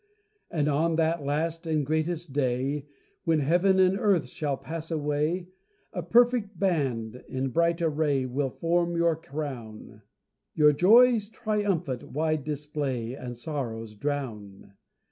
And 0.49 0.67
on 0.67 0.95
that 0.95 1.23
last 1.23 1.67
and 1.67 1.85
greatest 1.85 2.33
day, 2.33 2.87
When 3.23 3.41
heaven 3.41 3.77
and 3.79 3.99
earth 3.99 4.25
shall 4.29 4.57
pass 4.57 4.89
away, 4.89 5.49
A 5.93 6.01
perfect 6.01 6.57
band, 6.59 7.23
in 7.29 7.49
bright 7.49 7.83
array, 7.83 8.25
Will 8.25 8.49
form 8.49 8.95
your 8.97 9.15
crown, 9.15 10.01
Your 10.55 10.71
joys 10.73 11.29
triumphant 11.29 12.03
wide 12.05 12.43
display, 12.43 13.13
And 13.13 13.37
sorrows 13.37 13.93
drown. 13.93 14.73